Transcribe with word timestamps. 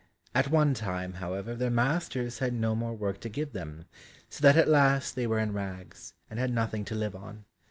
At 0.33 0.49
one 0.49 0.73
time, 0.73 1.13
however, 1.21 1.53
their 1.53 1.69
masters 1.69 2.39
had 2.39 2.55
no 2.55 2.73
more 2.75 2.95
work 2.95 3.21
to 3.21 3.29
give 3.29 3.53
them, 3.53 3.85
so 4.31 4.41
that 4.41 4.57
at 4.57 4.67
last 4.67 5.15
they 5.15 5.27
were 5.27 5.37
in 5.37 5.53
rags, 5.53 6.15
and 6.27 6.39
had 6.39 6.51
nothing 6.51 6.83
to 6.85 6.95
live 6.95 7.15
on. 7.15 7.45